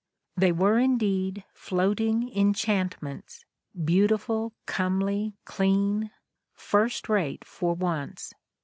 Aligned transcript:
They 0.35 0.51
were 0.51 0.79
indeed 0.79 1.43
"floating 1.53 2.35
enchantments," 2.35 3.45
beautiful, 3.85 4.51
comely, 4.65 5.37
clean— 5.45 6.09
first 6.55 7.07
rate, 7.07 7.45
for 7.45 7.75
once 7.75 8.33